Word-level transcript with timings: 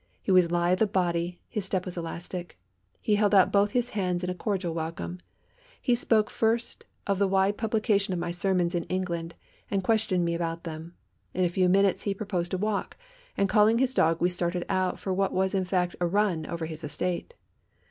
He 0.19 0.31
was 0.31 0.49
lithe 0.49 0.81
of 0.81 0.91
body, 0.91 1.39
his 1.47 1.63
step 1.65 1.85
was 1.85 1.95
elastic. 1.95 2.57
He 3.01 3.17
held 3.17 3.35
out 3.35 3.51
both 3.51 3.69
his 3.73 3.91
hands 3.91 4.23
in 4.23 4.31
a 4.31 4.33
cordial 4.33 4.73
welcome. 4.73 5.19
He 5.79 5.93
spoke 5.93 6.31
first 6.31 6.85
of 7.05 7.19
the 7.19 7.27
wide 7.27 7.55
publication 7.59 8.11
of 8.11 8.19
my 8.19 8.31
sermons 8.31 8.73
in 8.73 8.85
England, 8.85 9.35
and 9.69 9.83
questioned 9.83 10.25
me 10.25 10.33
about 10.33 10.63
them. 10.63 10.95
In 11.35 11.45
a 11.45 11.49
few 11.49 11.69
minutes 11.69 12.01
he 12.01 12.15
proposed 12.15 12.55
a 12.55 12.57
walk, 12.57 12.97
and 13.37 13.47
calling 13.47 13.77
his 13.77 13.93
dog 13.93 14.19
we 14.19 14.29
started 14.31 14.65
out 14.69 14.97
for 14.97 15.13
what 15.13 15.33
was 15.33 15.53
in 15.53 15.65
fact 15.65 15.95
a 16.01 16.07
run 16.07 16.47
over 16.47 16.65
his 16.65 16.83
estate. 16.83 17.35